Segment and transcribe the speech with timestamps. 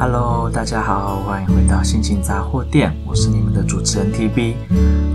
[0.00, 4.54] Hello，大家好，欢迎回到心情杂货店，我是你们的主持人 TB。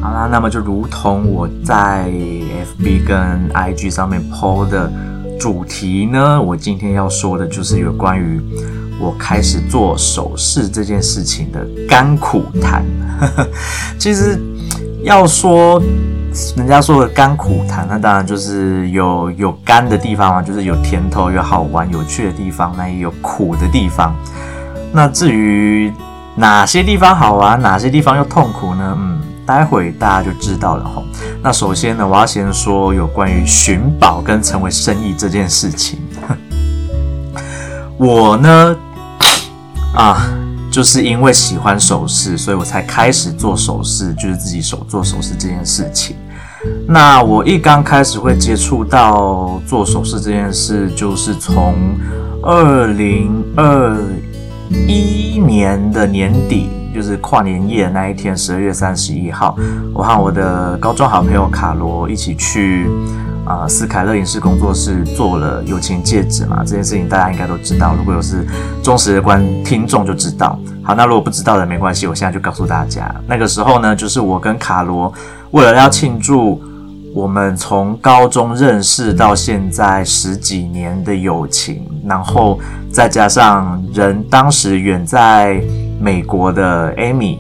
[0.02, 4.92] 好啦，那么就如同我在 FB 跟 IG 上面 po 的
[5.40, 8.42] 主题呢，我今天要说的就是有关于
[9.00, 12.84] 我开始做首饰这件事情的甘苦谈。
[13.98, 14.38] 其实
[15.02, 15.82] 要说。
[16.58, 24.16] 人家说的甘苦谈，那当然就是有有甘的地方嘛，就是有甜头、有好玩、有趣的地方，那也有苦的地方。
[24.94, 25.92] 那至于
[26.36, 28.96] 哪些地方好玩，哪些地方又痛苦呢？
[28.98, 31.04] 嗯，待会大家就知道了齁。
[31.42, 36.00] 那首先呢，我要先说有关于寻宝跟成为生意这件事情。
[37.98, 38.76] 我呢，
[39.98, 40.30] 啊，
[40.72, 46.16] 就是因为喜欢首饰，所以我才开始做首饰，就是自己手做首饰这件事情。
[46.88, 51.76] 那我一刚开始会接触到做首饰这件事，就是从
[52.42, 53.98] 二零二
[54.88, 59.56] 一年的年底，就是跨年夜那一天，十二月三十一号，
[59.94, 62.88] 我和我的高中好朋友卡罗一起去
[63.46, 66.64] 啊、斯凯勒影视工作室做了友情戒指嘛。
[66.66, 68.46] 这件事情大家应该都知道，如果有是
[68.82, 70.58] 忠实的观听众就知道。
[70.82, 75.14] 好，那如果不知道的没关系，我现在就告诉大家，那个时候呢，就是我跟卡罗。
[75.52, 76.60] 为了要庆祝
[77.14, 82.60] 我们从高中认识到现在十几年的友情，然后
[82.92, 85.62] 再加上人当时远在
[86.02, 87.38] 美国的 Amy，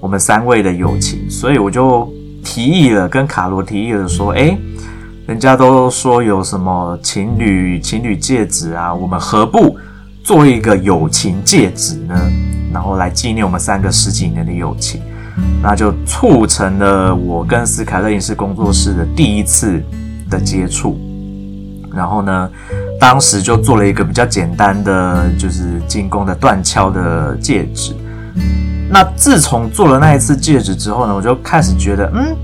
[0.00, 2.06] 我们三位的友情，所以我就
[2.44, 4.58] 提议了，跟卡罗提议了说：“诶，
[5.26, 9.78] 人家都说有什么情侣情侣戒指啊，我们何不
[10.22, 12.14] 做一个友情戒指呢？
[12.70, 15.00] 然后来纪念我们三个十几年的友情。”
[15.62, 19.82] 那就促成了我跟斯凯勒影视工作室的第一次
[20.30, 20.98] 的接触，
[21.94, 22.50] 然后呢，
[23.00, 27.94] 当时就做了一个比较简单的，就是进攻的断敲的戒指。
[28.88, 32.36] 那自从做了那一次戒指之后呢，我就开始觉得，嗯。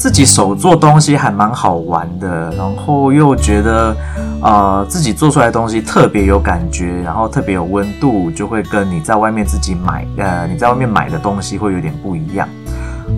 [0.00, 3.94] 自己手做东西还蛮好玩的，然后又觉得，
[4.40, 12.48] 呃，自己做出来的东西特别有感觉，然后特别有温度，就会跟你在外面自己买，呃，你在外面买的东西会有点不一样。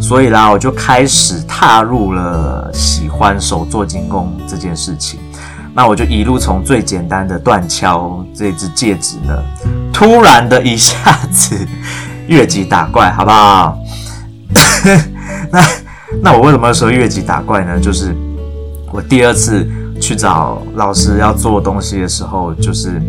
[0.00, 5.20] 所以啦，我就开始踏入了喜欢手做精工这件事情。
[5.72, 9.40] 那我就一路从最简单的断敲这只戒指呢，
[9.92, 11.56] 突然的一下子
[12.26, 13.78] 越级打怪，好不好？
[15.48, 15.62] 那。
[16.20, 17.78] 那我为什么说越级打怪呢？
[17.80, 18.14] 就是
[18.92, 19.66] 我第二次
[20.00, 23.00] 去找老师要做东西的时候，就是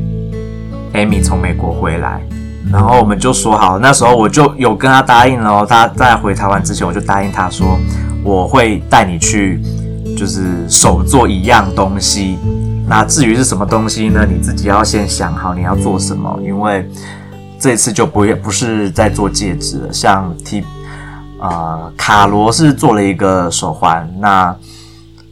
[0.93, 2.21] Amy 从美国回来，
[2.71, 7.77] 然后我们就说好，那时候我就有跟他答应了，他在回台湾之前，我就答应他说
[8.23, 9.61] 我会带你去，
[10.17, 12.37] 就是手做一样东西。
[12.87, 14.25] 那至于是什么东西呢？
[14.29, 16.89] 你自己要先想好你要做什么，因为
[17.59, 20.63] 这次就不也不是在做戒指了，像 T。
[21.43, 24.55] 呃，卡罗是做了一个手环，那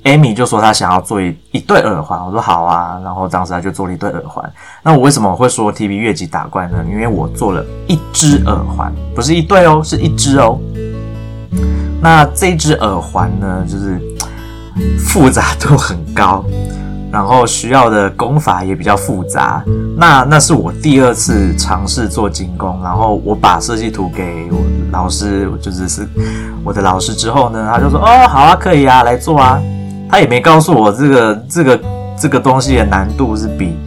[0.03, 4.51] Amy 就说她想要做一一对耳环，我说好啊，然后当时他就做了一对耳环。
[4.83, 6.83] 那我为什么会说 TB 越级打怪呢？
[6.89, 10.59] 因为我做了一只耳环，不是一对哦，是一只哦。
[12.01, 14.01] 那这只耳环呢，就是
[14.99, 16.43] 复杂度很高。
[17.11, 19.61] 然后需要的工法也比较复杂，
[19.97, 24.57] 那那是我第二次尝试做精工，然后我把设计图给我
[24.91, 26.07] 老师，就是是
[26.63, 29.59] 我的老师之后呢，他就说哦，好啊，可以啊，来做啊。
[30.09, 31.81] 他也没告诉我这个这个
[32.17, 33.77] 这个东西的难度是比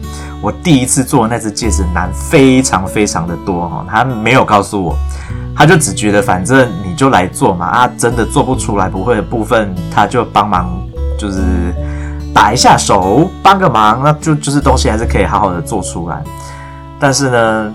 [0.41, 4.95] 我第一次做那只戒指难非常非常的多哈，他没有告诉我，
[5.55, 10.69] 他就只觉得反正你就来做嘛，啊，真的做不出来不会的部分，他就帮忙
[11.17, 11.41] 就是。
[12.35, 16.21] 打一下手，帮个忙，那就就是东西还是可以好好的做出来。
[16.99, 17.73] 但是呢，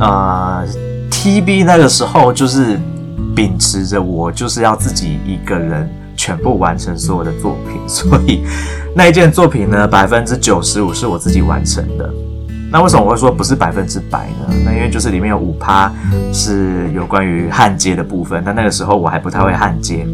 [0.00, 0.64] 呃
[1.08, 2.80] ，TB 那个时候就是
[3.34, 8.44] 秉持着我就是要自己一个人全部完成所有的作品，所以
[8.96, 12.10] 那一件作品呢， 百分之九十五是我自己完成的。
[12.72, 14.56] 那为什么我会说不是百分之百呢？
[14.64, 15.92] 那因为就是里面有五趴
[16.32, 20.04] 是有关于焊接的部分，但那个时候我还不太会焊接。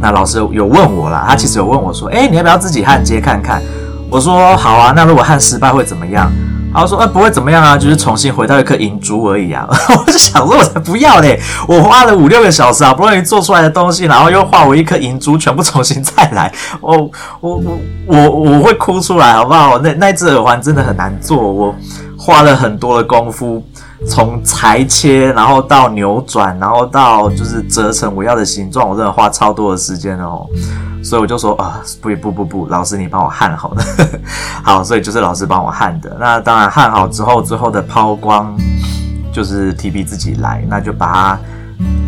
[0.00, 3.62] 那老师有问我啦，他其实有问我说：“诶，你要不要自己焊接看看？”
[4.10, 6.30] 我说：“好啊。”那如果焊失败会怎么样？
[6.72, 9.68] 他说：“呃，不会怎么样啊，就是重新回到一颗银珠而已啊。
[9.90, 11.38] ”我就想说，我才不要嘞！
[11.66, 17.10] 我花了五六个小时啊，不容易做出来的东西，然后又化为一颗银珠，全部重新再来，我
[17.40, 19.78] 我我我我会哭出来，好不好？
[19.78, 21.74] 那那只耳环真的很难做，我
[22.16, 23.62] 花了很多的功夫。
[24.06, 30.46] 从裁切，然后到扭转，然后到就是折成我要的形状，我真的花超多的时间哦。
[31.02, 33.82] 所以我就说啊，不不不不，老师你帮我焊好了。
[34.62, 36.14] 好，所以就是老师帮我焊的。
[36.20, 38.54] 那当然焊好之后，最后的抛光
[39.32, 41.38] 就是 TB 自己来，那就把它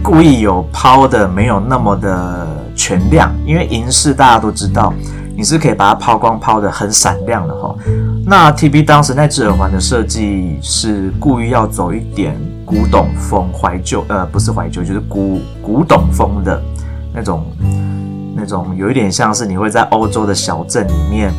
[0.03, 4.93] 故意有抛的没有那么的全亮，因为银饰大家都知道，
[5.37, 7.75] 你是可以把它抛光抛的很闪亮的哈。
[8.25, 16.63] 那 TB 当时那只耳环的设计是故意要走一点古董风、怀旧，呃，不是怀旧，就是古古董风的
[17.15, 17.45] 那种。
[18.35, 21.31] 那种有一点像是你会在欧洲的小镇里面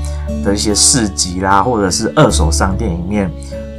[0.45, 3.30] 的一些市集啦，或者是二手商店里面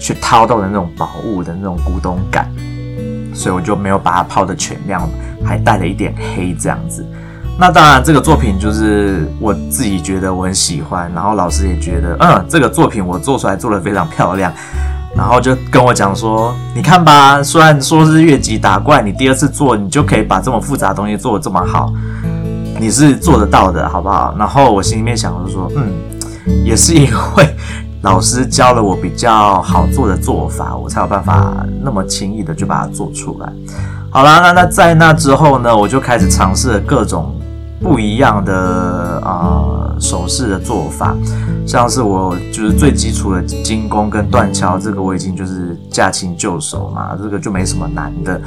[0.01, 2.51] 去掏到的那种宝物的那种古董感，
[3.33, 5.09] 所以我就没有把它抛的全亮，
[5.45, 7.07] 还带了一点黑这样子。
[7.57, 14.53] 那当然，这个作品就是我自己觉得我很喜欢，然后老师也觉得，嗯，这个作品我做出来做得非常漂亮，
[15.17, 21.93] 然后就跟我讲说，你看吧，虽然说是越级打怪，你第二次做你就可以把这么复杂的东西做得这么好。
[22.81, 24.35] 你是做得到的，好不好？
[24.37, 25.93] 然后我心里面想的是说，嗯，
[26.65, 27.57] 也是因为
[28.03, 33.53] 老师教了我比较好做的做法，我才有办法那么轻易的就把它做出来。
[34.11, 37.35] 好啦，那那在那之后呢，我就开始尝试各种
[37.85, 41.15] 不一样的啊、呃、首饰的做法，
[41.67, 48.41] 像是我就是最基础的金工跟断桥，这个我已经就是驾轻就熟嘛，这个就没什么难的。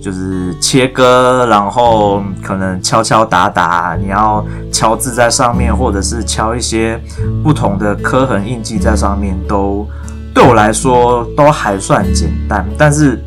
[0.00, 7.00] 就是切割，然后可能敲敲打打，你要敲字在上面，或者是敲一些
[7.42, 9.88] 不同的刻痕印记在上面，都
[10.34, 12.66] 对我来说都还算简单。
[12.76, 13.18] 但是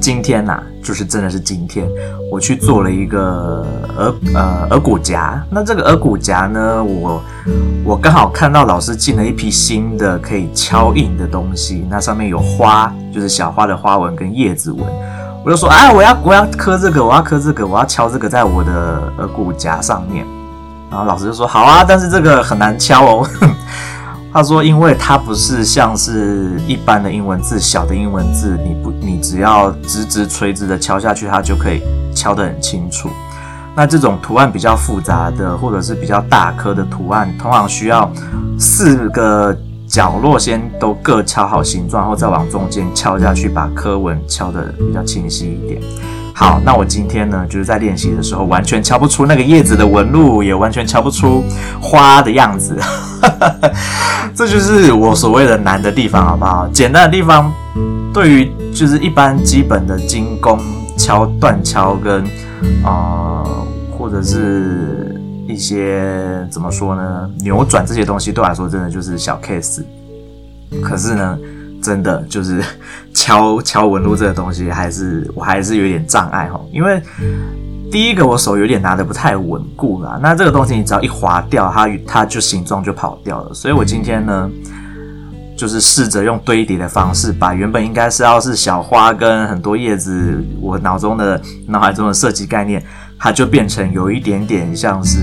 [0.00, 1.84] 今天呐、就是真的是今天，
[2.30, 3.66] 我去做了一个
[3.98, 5.44] 耳呃耳骨夹。
[5.50, 7.20] 那这个耳骨夹呢，我
[7.84, 14.80] 我刚好看到老师进了一批新的可以敲印的东西，那上面有花，就是小花的花纹跟叶子纹。
[15.44, 20.24] 我就说，哎，我要我要刻这个，我要刻这个，我要敲这个在我的耳骨夹上面。
[20.88, 23.28] 然后老师就说，好啊，但是这个很难敲哦。
[24.36, 31.80] 他说，因为它不是像是一般的英文字，小的英文字，你不，你只要直直垂直的敲下去，它就可以
[32.14, 33.08] 敲得很清楚。
[33.74, 38.12] 那这种图案比较复杂的，或者是比较大颗的图案，通常需要
[38.58, 39.56] 四个。
[39.88, 45.80] 角落先都各敲好形状，然后再往中间敲下去，把刻纹敲得比较清晰一点。
[46.38, 51.42] 好，那我今天呢，就是在练习的时候，完全敲不出那个叶子的纹路，也完全敲不出
[51.80, 52.76] 花的样子。
[54.36, 56.68] 这就是我所谓的难的地方，好不好？
[56.68, 57.50] 简单的地方，
[58.12, 60.60] 对于就是一般基本的精工
[60.98, 62.22] 敲断敲跟
[62.84, 63.42] 啊、
[63.96, 65.14] 或者是。
[65.48, 67.30] 一些怎么说呢？
[67.38, 69.80] 扭转这些东西对我来说真的就是小 case，
[70.82, 71.38] 可是呢，
[71.80, 72.60] 真的就是
[73.16, 76.60] 敲敲纹路这个东西，还是我还是有点障碍哈。
[76.70, 77.02] 因为
[77.90, 83.54] 第一个我手有点拿的不太稳固啦，那这个东西你只要一划掉，它它就形状就跑掉了。
[83.54, 84.50] 所以我今天呢，
[85.56, 92.84] 就是试着用堆叠的方式，把原本应该是要是小花跟很多叶子，我脑中的脑海中的设计概念。
[93.18, 95.20] 它就变成有一点点像是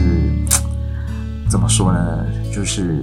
[1.47, 1.99] 怎么说呢？
[2.51, 2.99] 就是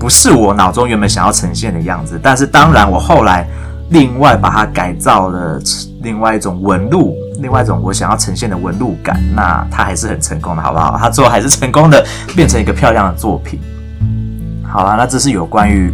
[0.00, 2.18] 不是我脑中原本想要呈现的样子。
[2.20, 3.46] 但是当然，我后来
[3.90, 5.60] 另外把它改造了
[6.02, 9.20] 另外一种纹路，另外一种我想要呈现的纹路感。
[9.34, 10.96] 那它还是很成功的，好不好？
[10.98, 12.04] 它最后还是成功的
[12.34, 13.60] 变成一个漂亮的作品。
[14.68, 15.92] 好了，那这是有关于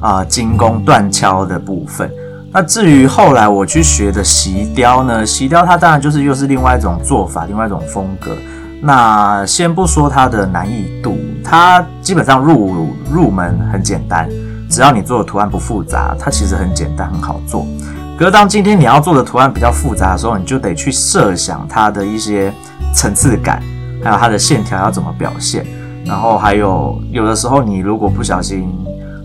[0.00, 2.10] 啊、呃、金工断敲的部分。
[2.52, 5.24] 那至于后来我去学的锡雕呢？
[5.24, 8.36] 锡雕它当然就是又是另外一种做法，另外一种风格。
[8.82, 14.28] 那先不说它的难易度，它基本上入入门很简单，
[14.70, 17.66] 只要你做的图案不复杂，它其实很简单，很好做。
[18.16, 22.52] 可是当今天你要做的图案比较复杂的时候，你就得去设想它的一些
[22.94, 23.62] 层次感，
[24.02, 25.66] 还有它的线条要怎么表现，
[26.06, 28.72] 然后还有有的时候你如果不小心。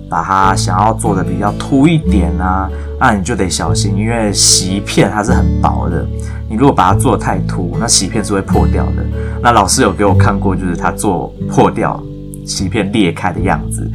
[0.07, 6.05] 把它想要做的比较凸一点啊，那你就得小心，因为锡片它是很薄的，
[6.47, 9.03] 你如果把它做得太凸，那锡片是会破掉的。
[9.41, 12.01] 那老师有给我看过，就是他做破掉
[12.45, 13.91] 锡片裂开的样子，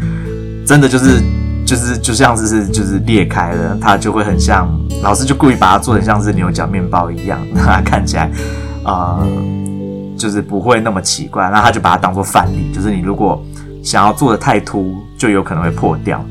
[0.66, 1.22] 真的就是
[1.70, 4.68] 就是就像是是就是裂开了，它就会很像，
[5.02, 8.28] 老师就故意把它做成像是牛角面包一样，让 它看起来
[8.84, 9.24] 呃
[10.18, 11.48] 就是不会那么奇怪。
[11.50, 13.40] 那他就把它当做范例，就是你如果。
[13.82, 16.22] 想要做的太凸，就有可能会破掉。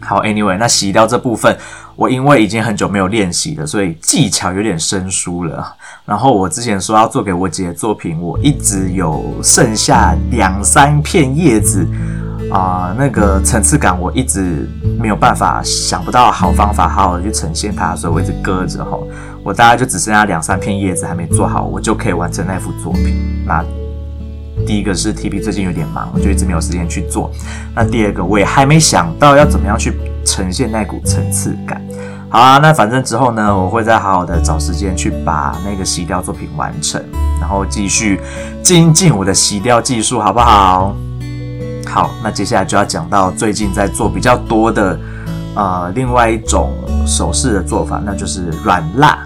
[0.00, 1.56] 好，Anyway，那洗掉这部分，
[1.94, 5.64] 我因为已经很久没有练习了，所以技巧有点生疏了。
[6.04, 11.86] 然后我之前说要做给我姐的作品，我一直有剩下两三片叶子，
[12.52, 19.06] 啊、那个层次感我一直没有办法想不到好方法，好好的去呈现它，所以我一直搁着吼。
[19.42, 23.16] 我大概就只剩下两三片叶子还没做好，我就可以完成那幅作品。
[23.46, 23.64] 那
[24.66, 27.30] 第一个是 TP 最近有点忙，我就一直没有时间去做。
[27.74, 29.92] 那第二个我也还没想到要怎么样去
[30.24, 31.80] 呈现那股层次感。
[32.28, 37.02] 好啊，那反正之后呢，我会再好好的找时间去把那个洗雕作品完成，
[37.40, 38.20] 然后继续
[38.62, 40.96] 精进我的洗雕技术，好不好？
[41.86, 44.98] 好，那接下来就要讲到最近在做比较多的，
[45.54, 46.74] 呃，另外一种
[47.06, 49.18] 首饰的做法，那就是软蜡。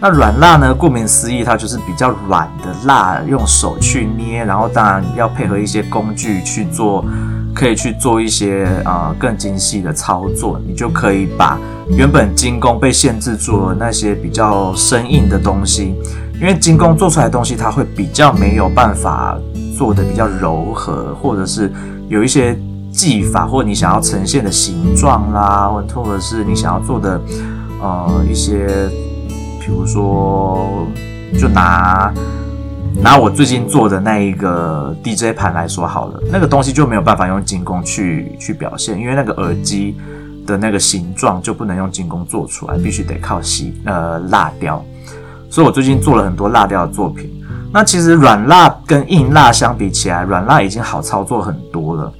[0.00, 7.04] 那软蜡呢，顾名思义，它就是比较软的蜡，用手去捏，然后当然要配合一些工具去做，
[7.52, 15.96] 可以去做一些呃更精细的操作，你就可以把原本金工被限制住了那些比较生硬的东西，
[16.40, 19.36] 因为金工做出来的东西，它会比较没有办法。
[19.78, 21.72] 做的比较柔和，或者是
[22.08, 22.58] 有一些
[22.90, 27.20] 技法，或你想要呈现的形状啦，或者是你想要做的
[27.80, 28.66] 呃一些，
[29.60, 30.66] 比如说，
[31.38, 32.12] 就拿
[33.00, 39.96] 拿我最近做的那一个 DJ 盘来说好了，那个东西就没有办法用金工去去表现，因为那个耳机
[40.44, 44.84] 的那个形状就不能用金工做出来，必须得靠锡呃蜡雕，
[45.48, 47.30] 所以我最近做了很多蜡雕的作品。
[47.72, 52.12] 那其实软蜡跟硬蜡相比起来，软蜡已经好操作很多了。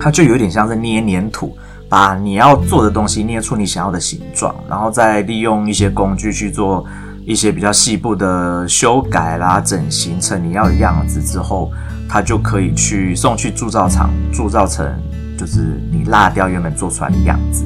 [0.00, 1.56] 它就有点像是捏黏土，
[1.88, 6.84] 把你要做的东西捏出你想要的形状，然后再利用一些工具去做
[7.24, 11.70] 一些比较细部的修改啦、整形成你要的样子之后，
[12.08, 14.86] 它就可以去送去铸造厂铸造成
[15.36, 17.64] 就是你蜡雕原本做出来的样子。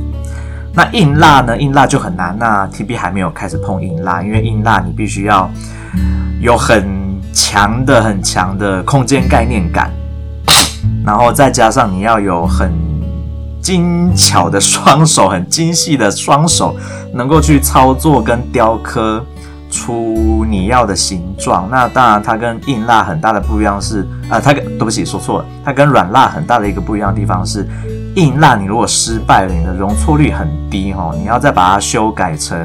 [0.73, 1.57] 那硬蜡呢？
[1.57, 2.37] 硬蜡就很难。
[2.39, 5.51] 那 TB 还没有开始碰硬蜡，因为硬蜡你必须要。
[6.41, 9.91] 有很强的、很强的空间概念感，
[11.05, 12.73] 然后再加上你要有很
[13.61, 16.75] 精巧的双手、很精细的双手，
[17.13, 19.23] 能够去操作跟雕刻
[19.71, 21.69] 出你要的形状。
[21.71, 27.69] 那当然，它跟硬蜡很大的不一样是，啊、它跟对不起说错了，它跟软蜡很大的一个不一样的地方是，
[28.17, 32.59] 硬蜡你如果失败了，你的容错率很低哦，你要再把它修改成。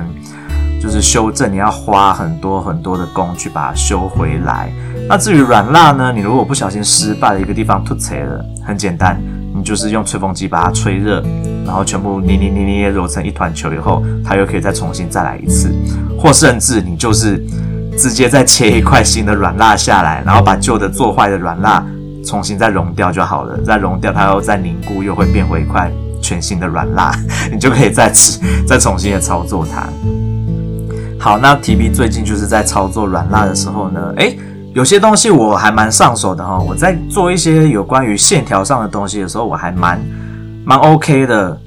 [0.85, 4.71] 就是修正，你要花很多很多的工具把它修回来。
[5.09, 6.13] 那至于软蜡呢？
[6.15, 9.19] 你如果不小心失败了一个地方凸槌了，很简单，
[9.55, 11.23] 你就是用吹风机把它吹热，
[11.65, 15.73] 然后全部捏捏捏捏揉成一团球以后，它又可以再重新再来一次。
[16.19, 17.43] 或甚至你就是
[17.97, 21.83] 直接再切一块新的软蜡下来，然后把旧的做坏的软蜡
[22.23, 23.59] 重新再融掉就好了。
[23.63, 27.11] 再融掉，它又再凝固，又会变回一块全新的软蜡，
[27.51, 29.87] 你就可以再次再重新的操作它。
[31.25, 34.37] 好，那 T B 最近就是在操作软蜡的时候呢，诶，
[34.75, 36.59] 有些东西我还蛮上手的哈。
[36.59, 39.99] 我在做一些有关于线条上的东西的时候，我还蛮
[40.63, 41.59] 蛮 OK 的。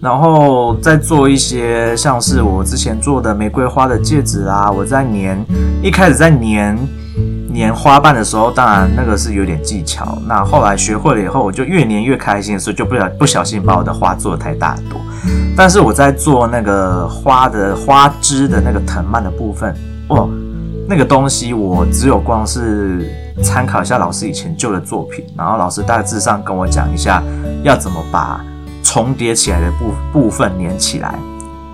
[0.00, 5.44] 然后再做一些像是我之前做的玫瑰花的戒指啊，我在粘，
[5.82, 6.78] 一开始在粘
[7.54, 10.18] 粘花瓣的时候，当然那个是有点技巧。
[10.26, 14.98] 那后来学会了以后，我就越粘越开心，所以就不小不小心把我的花做的太大朵。
[15.56, 19.74] 但是我在做那个花的花枝的那个藤蔓的部分，
[20.08, 20.28] 哦，
[20.88, 23.06] 那个东西我只有光是
[23.42, 27.22] 参考一下老师以前旧的作品，然后老师大致上跟我讲一下
[27.62, 28.40] 要怎么把
[28.82, 31.14] 重叠起来的部部分粘起来，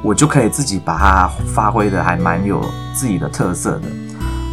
[0.02, 2.60] 我就可以自己把它发挥的还蛮有
[2.92, 3.82] 自己的特色的。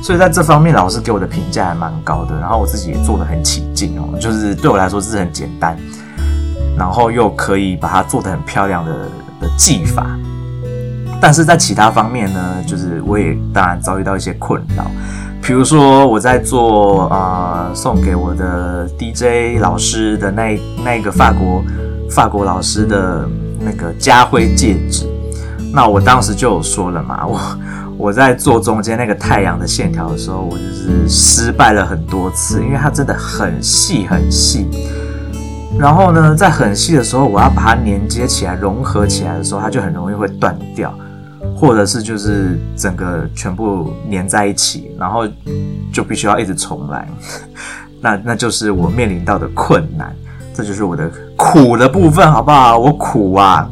[0.06, 5.76] 所以在这方面，老师给我的评价还蛮高的，然后我自己也做得很起劲哦，就是对我来说是很简单。
[6.78, 8.92] 然后又可以把它做得很漂亮的
[9.42, 10.06] 的技法，
[11.20, 14.86] 但是在其他方面呢，就是我也当然遭遇到一些困扰，
[15.42, 21.64] 比如说我在做啊、呃、送给我的 DJ 老师的那那个法国
[22.12, 23.28] 法国老师的
[23.60, 25.08] 那个家徽戒指，
[25.74, 27.40] 那我当时就有说了嘛，我
[27.98, 34.68] 我在做中间那个太阳的线条的时候，我就是失败了很多次，因为它真的很细很细。
[35.78, 40.94] 然后呢，在很细的时候，我要把它连接起来、融合起来的时候，它就很容易会断掉，
[41.56, 45.28] 或者是就是整个全部粘在一起，然后
[45.92, 47.08] 就必须要一直重来。
[48.02, 50.16] 那那就是我面临到的困难，
[50.54, 52.78] 这就是我的苦的部分，好不好？
[52.78, 53.70] 我苦啊。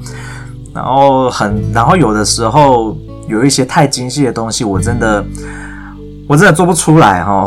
[0.73, 5.23] 然后很，然后有的时候有一些太精细的东西，我真的。
[6.25, 7.45] 我真的做不出来哈，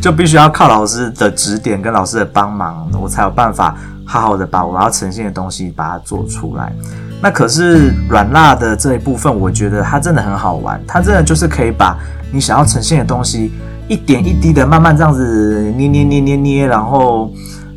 [0.00, 6.72] 就必须要靠老师的指点跟老师的帮忙，我才有办法好好的把我要呈现的东西把它做出来。
[7.20, 11.98] 那可是软蜡的这一部分，我觉得它真的很好玩，它真的就是可以把
[12.32, 13.52] 你想要呈现的东西
[13.88, 17.28] 一点一滴的慢慢这样子捏捏捏捏捏，然后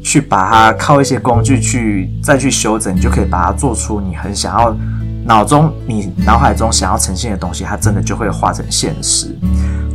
[0.04, 4.78] 去把它靠一些工具去再去修整，你就可以把它做出你很想要
[5.26, 9.36] 脑中你脑海中想要呈现的东西，它真的就会化成现实。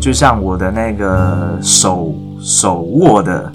[0.01, 3.53] 就像我的那个手手握的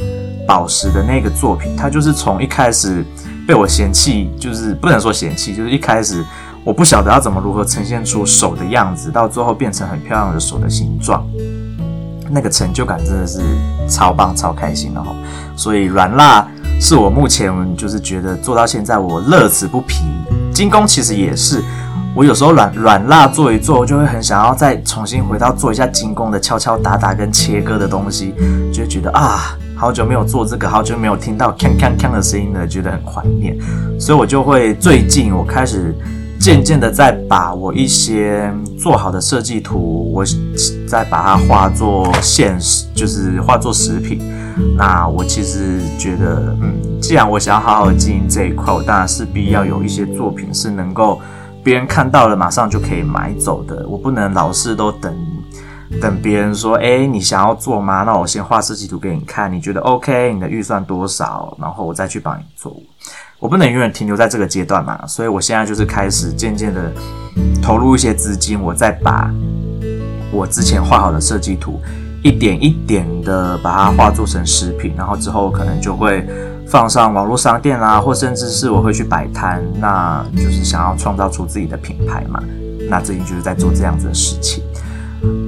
[0.48, 3.04] 宝石的那个作品，它就是从一开始
[3.48, 6.24] 被我嫌弃，就是不能说嫌弃，就是一开始
[6.64, 11.26] 我不晓得要怎么如何呈现出手的样子，到最后变成很漂亮的手的形状。
[12.30, 13.42] 那个成就感真的是
[13.88, 15.14] 超棒、超开心的哈！
[15.56, 16.48] 所以软蜡
[16.80, 20.04] 是我目前就是觉得做到现在我乐此不疲。
[20.54, 21.64] 金工其实也是，
[22.16, 28.36] 我有时候软软蜡做一做，我就会很想要再重新回到做一下金工的敲敲打打跟切割的东西，
[28.72, 33.58] 就觉得啊，好久没有做这个，好久没有听到锵锵锵的声音了，觉得很怀念。
[34.00, 35.96] 所以我就会最近我开始。
[36.44, 40.26] 渐渐的，在把我一些做好的设计图，我
[40.86, 44.20] 再把它画作现实，就是画作实品。
[44.78, 51.22] 那我其实觉得，嗯，既然我想要好好经营这一块，我当然势必要有一些作品是能够
[51.64, 53.88] 别人看到了马上就可以买走的。
[53.88, 55.16] 我不能老是都等
[56.02, 58.04] 等别人说，诶，你想要做吗？
[58.04, 60.34] 那我先画设计图给你看，你觉得 OK？
[60.34, 61.56] 你的预算多少？
[61.58, 62.76] 然后我再去帮你做。
[63.44, 66.90] 我不能永远停留在这个阶段嘛，所以我现在就是开始渐渐的
[67.62, 69.30] 投入一些资金，我再把
[70.32, 71.78] 我之前画好的设计图
[72.24, 76.26] 一点一点的把它画做成实品，然后之后可能就会
[76.66, 82.42] 放上网络商店啦，或甚至是我会去摆摊，那就是想要创造出自己的品牌嘛。
[82.90, 84.64] 那最近就是在做这样子的事情。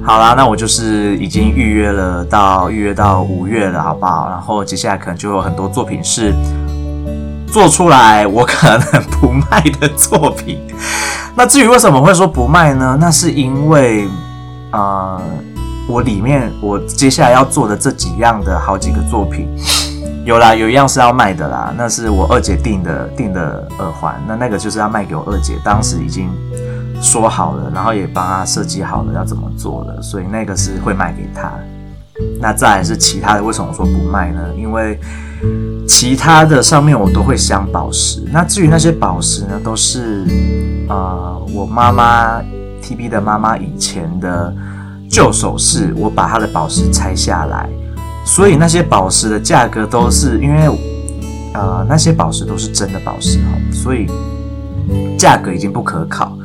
[0.04, 4.30] 好啦，那我就是已经预约了到预约到五月了，好不好？
[4.30, 6.34] 然后接下来可能就有很多作品是。
[7.56, 10.60] 做出来我可能不卖的作品，
[11.38, 12.98] 那至于为什么会说不卖呢？
[13.00, 14.10] 那是因为，
[14.74, 15.22] 呃，
[15.88, 19.48] 我里面我接下来要做的这几样的好几个作品，
[20.26, 26.30] 有啦，有一样是要卖的啦，那是我二姐订的订的耳环，那那个就是要卖给我二姐，当时已经
[27.02, 31.50] 说好了，然后也帮她设计好了要怎么做了，所以那个是会卖给她。
[32.42, 34.42] 那再来是其他的，为什么说不卖呢？
[34.58, 35.00] 因为
[35.88, 38.22] 其他的上面我都会镶宝石。
[38.32, 40.26] 那至于那些宝石呢，都是
[40.90, 42.42] 呃我妈妈
[42.82, 44.54] TB 的妈妈以前的
[45.10, 47.70] 旧首饰，我把她的宝石拆下来，
[48.26, 50.68] 所以那些宝石的价格都是因为
[51.54, 54.08] 呃那些宝石都是真的宝石哦，所以
[55.18, 56.36] 价格已经不可考。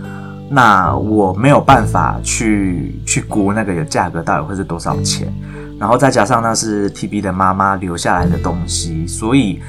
[0.53, 5.33] 那我没有办法去去估那个有价格到底会是多少钱。
[5.81, 9.61] 然后再加上那是 TB 的妈妈留下来的东西，所以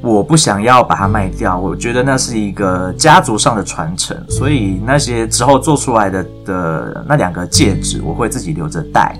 [0.00, 1.58] 我不想要把它卖掉。
[1.58, 9.14] 我觉得那是一个家族上的传承，所以那些之后做出来的的那两个戒指，我会自己留着戴。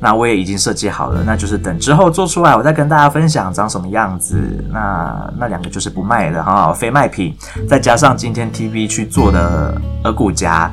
[0.00, 4.36] 那我也已经设计好了，那就是等之后做出来，我再跟大家分享长什么样子。
[4.70, 7.34] 那那两个就是不卖的哈，非卖品。
[7.68, 10.70] 再加上今天 TB 去做的耳骨夹。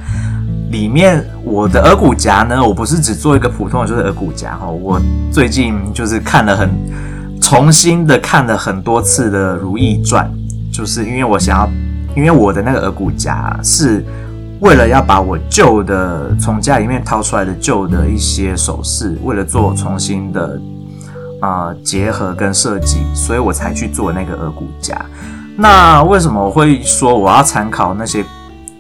[0.72, 4.66] 里面我的耳骨夹呢，我不是只做一个普通的，就是耳骨夹哈。
[4.66, 5.00] 我
[5.32, 6.70] 最近就是看了很
[7.42, 10.32] 重新的看了很多次的《如懿传》，
[10.76, 11.70] 就是因为我想要，
[12.16, 14.04] 因为我的那个耳骨夹是
[14.62, 20.58] 为了要把我旧的从家里面掏出来的旧的一些首饰，为了做重新的
[21.42, 24.96] 啊、结合跟设计，所以我才去做那个耳骨夹。
[25.58, 28.24] 那为什么我会说我要参考那些？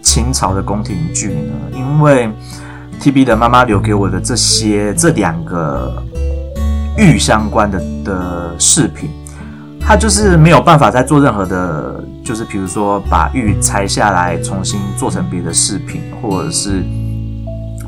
[0.01, 1.53] 清朝的宫廷剧呢？
[1.73, 2.29] 因为
[2.99, 6.03] TB 的妈妈留给我的这些这两个
[6.97, 9.09] 玉相关的的饰品，
[9.79, 16.83] 它就是没有办法再做任何的，就是比如说把玉拆下来重新做成别的饰品，或者是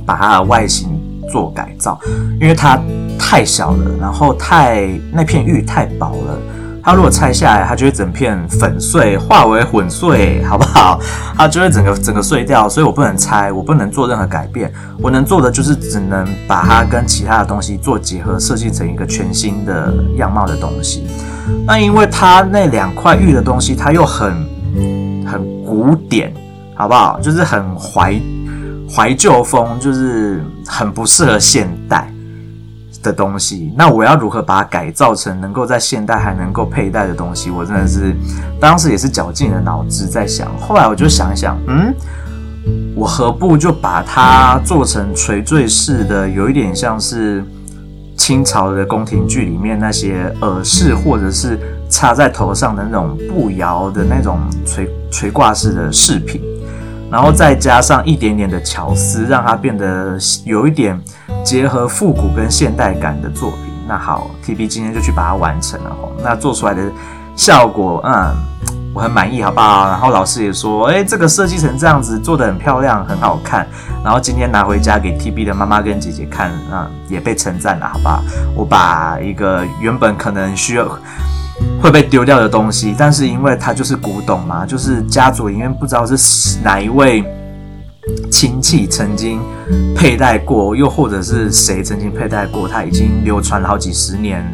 [0.06, 1.00] 把它的外形
[1.32, 2.00] 做改造，
[2.40, 2.80] 因为它
[3.20, 6.38] 太小了，然后太那片玉太薄了。
[6.84, 11.00] 它如果拆下来，它就会整片粉碎，化为粉碎，好不好？
[11.38, 14.70] 它就会整个整个碎掉，所以我不能拆，我不能做任何改变。
[15.02, 21.08] 我能做的就是只能把它跟其他的东西做结合，设计成一个全新的样貌的东西。
[21.66, 24.34] 那因为它那两块玉的东西，它又很
[25.26, 26.34] 很古典，
[26.76, 27.18] 好不好？
[27.22, 28.22] 就是很怀
[28.94, 32.13] 怀旧风，就是很不适合现代。
[33.04, 37.52] 的东西，那我要如何把它改造成能够在现代还能够佩戴的东西？
[37.52, 38.16] 我真的是
[38.60, 40.48] 当时也是绞尽了脑汁在想。
[40.58, 41.94] 后来我就想一想，嗯，
[42.96, 47.44] 我何不就把它做成垂坠式的，有一点像是
[48.16, 56.42] 清朝的宫廷剧里面那些耳饰，或者是插在头上的那种步摇的那种垂垂挂式的饰品。
[57.12, 61.00] 然后再加上一点点的巧思，让它变得有一点
[61.44, 63.74] 结合复古跟现代感的作品。
[63.88, 66.14] 那好，TB 今天就去把它完成了吼。
[66.24, 66.82] 那做出来的
[67.36, 68.34] 效果，嗯，
[68.94, 69.90] 我很满意，好不好？
[69.90, 73.68] 然后老师也说，诶，这个设计成这样子，做得很漂亮，很好看。
[74.04, 78.24] 然后今天拿回家给 TB 的妈妈跟姐姐看，嗯，也被称赞了，好不好？
[78.56, 80.88] 我把一个原本可能需要
[81.82, 87.22] 会被丢掉的东西，但是因为它就是古董嘛，就是家族里面不知道是哪一位。
[88.44, 89.40] 亲戚曾经
[89.96, 94.46] 佩戴过，又或者是谁曾经佩戴过，它已经流传了好几十年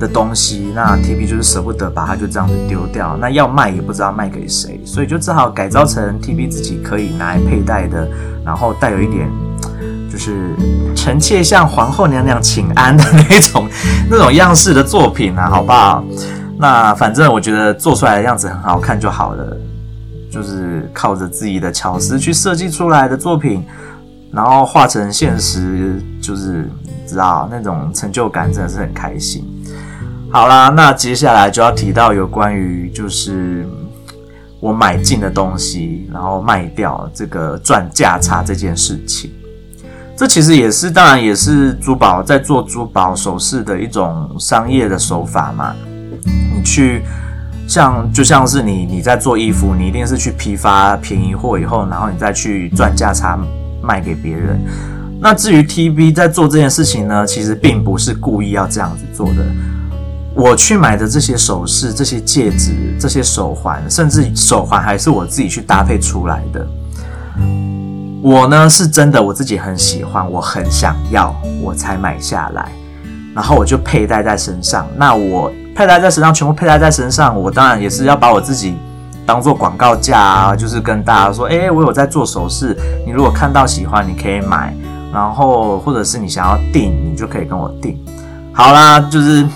[0.00, 8.08] 的东西，那 TB 就是舍不得把它就这样子丢掉，那要卖也不知道卖给谁，所以就只好改造成 TB 自己可以拿来佩戴的，
[8.44, 9.30] 然后带有一点
[10.10, 10.50] 就是
[10.96, 13.68] 臣妾向皇后娘娘请安的那种
[14.10, 16.04] 那种样式的作品啊，好不好？
[16.58, 19.56] 那反正我觉得做出来的样子很好看就好了。
[20.34, 23.64] 就是靠着自己的巧思去设计出来的作品，
[24.32, 26.68] 然后化成现实，就是
[27.06, 29.44] 知道那种成就感真的是很开心。
[30.32, 33.64] 好啦，那接下来就要提到有关于就是
[34.58, 39.30] 我买进的东西，然后卖掉这个赚价差这件事情。
[40.16, 45.76] 这其实也是，当然也是珠宝在做珠宝首饰的一种商业的手法嘛，
[46.52, 47.04] 你去。
[47.66, 53.38] 像就像是你你在做衣服，你一定是去批发便宜货以后，然后你再去赚价差
[53.82, 54.60] 卖给别人。
[55.20, 59.46] 那至于 TB 在做这件事情呢，其实并不是故意要这样子做的。
[60.34, 66.66] 我去买的这些首饰、这些戒指、这些手环，甚至手环还是我自己去搭配出来的。
[68.20, 72.70] 我呢是真的我自己很喜欢，我很想要，我才买下来，
[73.34, 74.86] 然后我就佩戴在身上。
[74.96, 75.50] 那我。
[75.74, 77.38] 佩戴在身上，全部佩戴在身上。
[77.38, 78.76] 我当然也是要把我自己
[79.26, 82.76] 当做广告价啊，就是跟大家说，诶，我有在做首饰。
[83.04, 84.74] 你如果看到喜欢，你可以买。
[85.12, 87.96] 然后或者是你想要订，你就可以跟我订。
[88.52, 89.46] 好啦，就是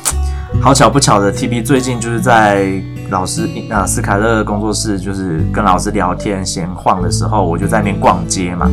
[0.61, 2.71] 好巧不巧的，TB 最近就是在
[3.11, 8.71] 老师啊斯凯勒工作室，就是跟老师聊天闲晃的时候，我就在那边逛街嘛。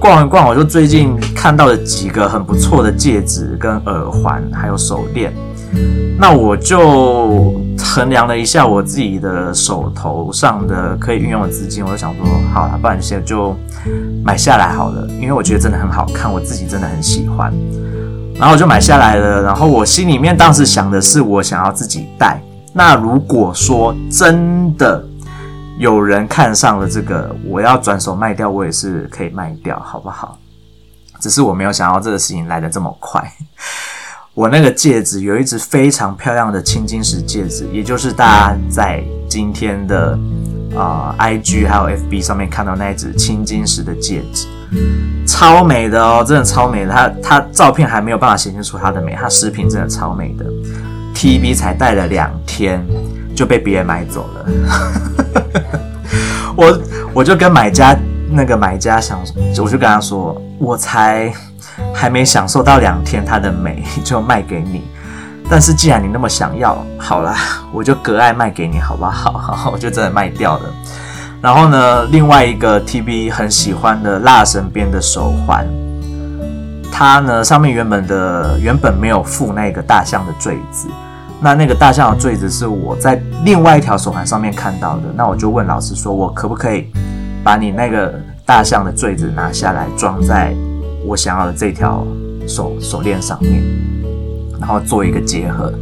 [0.00, 5.30] 逛一逛，我就最近看到了几个很不错的戒指、跟耳环，还有手链。
[6.18, 13.56] 那我就衡量了一下我自己的手头上的可以运用的资金，我就想说，好了，不然现在就
[14.24, 17.52] 买下来好了，因为我觉得真的很好看，我自己真的很喜欢，
[18.36, 19.42] 然后我就买下来了。
[19.42, 22.40] 然后我心里面当时想的是，我想要自己戴。
[22.72, 25.04] 那如果说真的
[25.78, 30.38] 有人看上了这个，我要转手卖掉，我也是可以卖掉，好不好？
[31.20, 33.22] 只是我没有想到这个事情来得这么快。
[34.34, 40.18] 我那个戒指有一只非常漂亮的青金石戒指，也就是大家在今天的
[40.76, 44.48] 啊、IG 还有 FB 上面看到那一只青金石的戒指，
[45.24, 46.90] 超美的哦，真的超美的。
[46.90, 50.44] 它它照片还没有办法显现出它的美，它视频真的超美的。
[51.14, 52.84] TB 才戴了两天
[53.36, 54.46] 就被别人买走了，
[56.58, 56.80] 我
[57.14, 57.96] 我就跟买家
[58.32, 59.20] 那个买家想，
[59.62, 61.32] 我就跟他说，我才。
[61.94, 64.82] 还没享受到两天它的美就卖给你，
[65.48, 67.36] 但是既然你那么想要，好啦，
[67.72, 69.70] 我就隔爱卖给你，好不好？
[69.72, 70.74] 我就真的卖掉了。
[71.40, 75.66] 然后呢，另外一个 TB 很喜欢的腊绳编的手环，
[76.90, 80.88] 它呢上面原本的原本没有附那个大象的坠子，
[81.40, 86.90] 那那个大象的坠子是我在另外一条手环上面看到的，那我就问老师说，我可不可以
[87.44, 88.14] 把你那个
[88.46, 90.54] 大象的坠子拿下来装在
[91.06, 92.06] 我想要的这条
[92.46, 93.62] 手手链上面，
[94.58, 95.72] 然后做一个结合，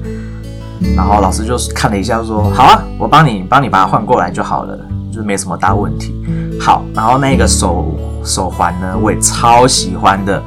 [0.96, 4.78] 然后老师就看了一下，说：“好啊，我帮你帮你把它换过来就好了，
[5.12, 6.14] 就是没什么大问题。”
[6.60, 10.42] 好，然后那个手手环呢，我也超喜欢的，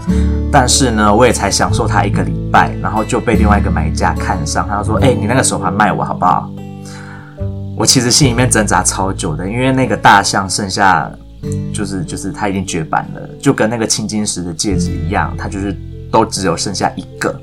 [0.51, 6.49] 但是呢，我也才享受它一个礼拜，然后就被另外一个买家看上，他说：“哎，你那个手环卖我好不好？”
[7.77, 11.11] 我其实心里面挣扎超久的，因为那个大象剩下。
[11.73, 15.75] 就是就是它已经绝版了，就跟那个青金石的戒指一样，它就是
[16.11, 17.33] 都只有剩下一个，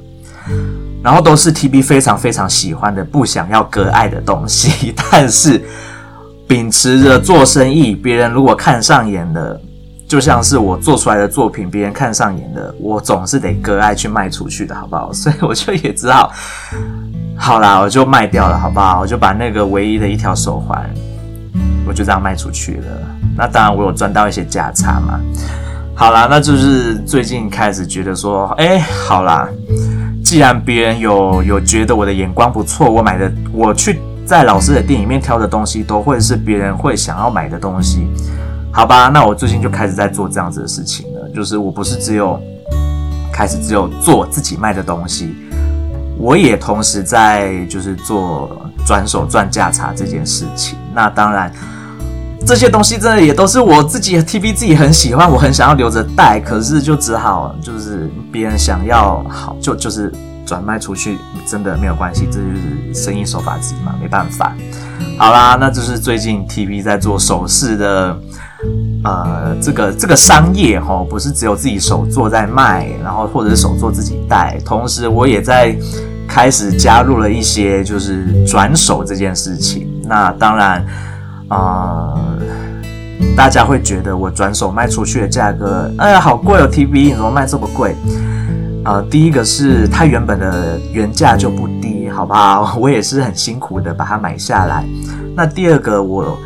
[1.02, 4.94] 然后都是 TB 非常非常喜欢的，不想要割爱的东西。
[5.10, 5.60] 但是
[6.46, 9.60] 秉持着做生意，别人如果看上眼了，
[10.08, 15.12] 就像是我做出来的作品，别人看上眼了，我总是得割爱去卖出去的，好不好？
[15.14, 16.30] 所以我就也只好，
[17.36, 19.00] 好啦，我就卖掉了，好不好？
[19.00, 20.88] 我就把那个唯一的一条手环，
[21.86, 23.11] 我就这样卖出去了。
[23.36, 25.20] 那当然，我有赚到一些价差嘛。
[25.94, 29.46] 好啦，那就是最近开始觉得说，哎，好啦，
[30.24, 38.06] 既然别人有有觉得我的眼光不错，我买的我去在老师的店里面挑的东西，都会是别人会想要买的东西，
[38.72, 39.08] 好吧？
[39.08, 42.40] 那我最近就开始在做这样子的事情了，就是我不是只有
[43.32, 45.36] 开始只有做自己卖的东西，
[46.16, 50.78] 我也同时在就是做转手赚价差这件事情。
[50.94, 51.52] 那当然，
[52.46, 60.12] 这些东西真的也都是我自己 TV 自己很喜欢，我很想要留着带，可是就只好就是别人想要好就就是
[60.44, 64.52] 转卖出去，真的没有关系，这就是生意手法之一嘛，没办法。
[65.18, 68.16] 好啦，那就是最近 TV 在做首饰的。
[69.04, 75.76] 呃，这个这个商业齁，不是只有自己手做在卖，然后或者是手做自己戴，同时我也在
[76.28, 79.88] 开始加入了一些就是转手这件事情。
[80.04, 80.86] 那当然，
[81.52, 82.18] 呃，
[83.36, 87.94] 大家会觉得我转手卖出去的价格，哎呀，好贵哦，TV 你怎么卖这么贵？
[88.84, 92.76] 呃，第一个是它原本的原价就不低，好不好？
[92.80, 94.84] 我也是很辛苦的把它买下来。
[95.36, 96.36] 那第二个我。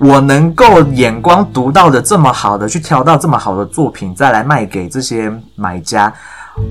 [0.00, 6.14] 我能够眼光独到的这么好的去挑到这么好的作品，再来卖给这些买家，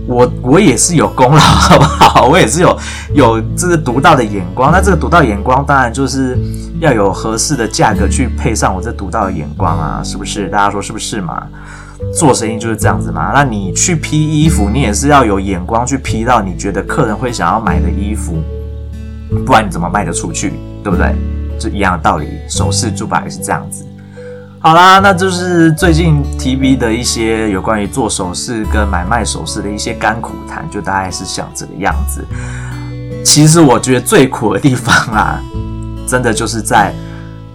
[0.07, 2.27] 我我也是有功劳， 好不好？
[2.27, 2.77] 我也是有
[3.13, 4.71] 有这个独到的眼光。
[4.71, 6.37] 那这个独到眼光，当然就是
[6.79, 10.47] 要有合适的价格去配上我这独到的眼光啊，是不是？
[10.49, 11.47] 大家说是不是嘛？
[12.13, 13.31] 做生意就是这样子嘛。
[13.33, 18.37] 那你去批衣服，你也是要有眼光去批到你觉得客人会想要买的衣服，
[19.45, 20.53] 不然你怎么卖得出去？
[20.83, 21.15] 对不对？
[21.57, 23.83] 就一样的道理，首饰珠宝也是这样子。
[24.59, 32.25] 好啦，那就是最近 TV 的一些有关于做首饰跟买卖首饰的一些甘苦谈，就大概是像这个样子。
[33.23, 35.39] 其实我觉得最苦的地方啊，
[36.07, 36.91] 真的就是在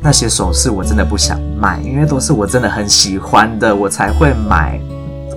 [0.01, 4.81] 那些首饰，我真的不想卖，因为都是我真的很喜欢的，我才会买。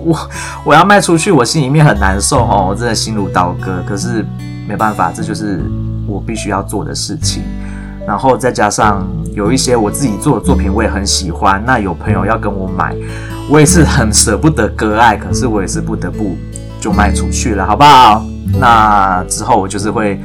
[0.06, 0.30] 我
[0.64, 3.84] 我要卖出去，我心里面很难受哦，我真的心如刀割。
[3.88, 4.24] 可是
[4.68, 5.60] 没办法，这就是
[6.08, 7.42] 我必须要做的事情。
[8.08, 11.62] 然后再加上有一些我自己做的作品，我也很喜欢。
[11.66, 12.96] 那有朋友要跟我买，
[13.50, 16.36] 我也是很舍不得割爱，可是我也是不得不
[16.80, 18.24] 就卖出去了，好不好？
[18.60, 20.20] 那之后我就是会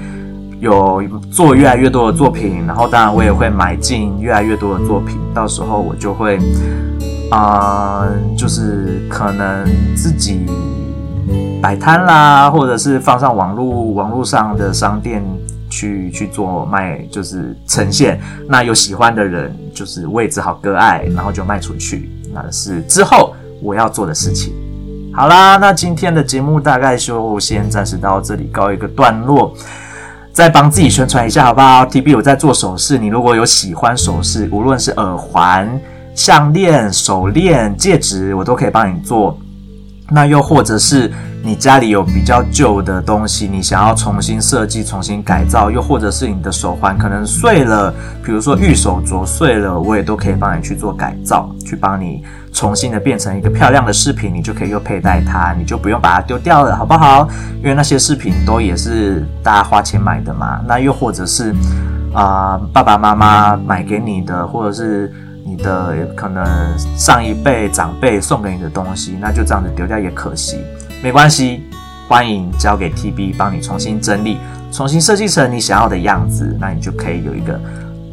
[0.60, 5.18] 有做越来越多的作品，然后当然我也会买进越来越多的作品。
[5.34, 6.38] 到时候我就会，
[7.30, 9.64] 啊、就是可能
[9.96, 10.44] 自己
[11.62, 15.24] 摆摊啦，或者是放上网络网络上的商店。
[15.70, 18.20] 去去做卖，就是呈现。
[18.46, 22.11] 那有喜欢的人，就是我也只好割爱，然后就卖出去。
[22.35, 24.52] 那是之后我要做的事情。
[25.14, 29.54] 好啦，那今天的节目大概就先暂时到这里告一个段落。
[30.33, 35.68] 再帮自己宣传一下，好不好？TB 有在做首饰，你如果有喜欢首饰，无论是耳环、
[36.14, 39.37] 项链、手链、戒指，我都可以帮你做。
[40.10, 41.10] 那又或者是。
[41.42, 47.90] 你家里有比较旧的东西，你想要重新设计、重新改造，又或者是你的手环可能碎了，
[48.22, 57.26] 比如说玉手镯碎了，我也都可以帮你去做改造，去帮你重新的变成一个漂亮的饰品，你就可以又佩戴它，你就不用把它丢掉了，好不好？
[57.62, 60.60] 因为那些饰品都也是大家花钱买的嘛。
[60.68, 61.54] 那又或者是
[62.12, 65.10] 啊、爸爸妈妈买给你的，或者是
[65.44, 66.44] 你的可能
[66.96, 70.59] 上一辈长辈送给你的东西，那就这样子丢掉也可惜。
[71.03, 71.64] 没关系，
[72.09, 74.38] 欢迎交给 TB 帮你重新整理，
[74.72, 77.59] 重新设计成你想要的样子，那你就可以有一个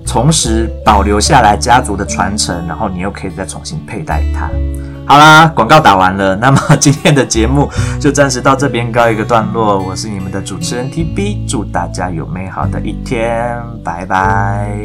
[0.06, 4.50] 同时保留下来家族的传承，然后你又可以再重新佩戴它。
[5.06, 9.80] 好啦，广告打完了，那么今天的节目就暂时到这边告一个段落。
[9.80, 14.78] 我是你们的主持人 TB，祝大家有美好的一天，拜拜。